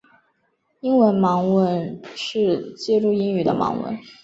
[0.79, 3.99] 英语盲文是记录英语的盲文。